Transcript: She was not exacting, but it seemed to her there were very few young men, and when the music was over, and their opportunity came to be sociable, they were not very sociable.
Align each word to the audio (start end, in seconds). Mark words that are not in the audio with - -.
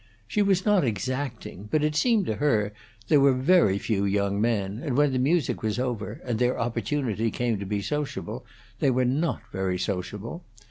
She 0.27 0.41
was 0.41 0.65
not 0.65 0.83
exacting, 0.83 1.67
but 1.69 1.83
it 1.83 1.95
seemed 1.95 2.25
to 2.25 2.37
her 2.37 2.73
there 3.07 3.19
were 3.19 3.33
very 3.35 3.77
few 3.77 4.03
young 4.03 4.41
men, 4.41 4.81
and 4.83 4.97
when 4.97 5.11
the 5.13 5.19
music 5.19 5.61
was 5.61 5.77
over, 5.77 6.19
and 6.25 6.39
their 6.39 6.59
opportunity 6.59 7.29
came 7.29 7.59
to 7.59 7.67
be 7.67 7.83
sociable, 7.83 8.43
they 8.79 8.89
were 8.89 9.05
not 9.05 9.43
very 9.51 9.77
sociable. 9.77 10.43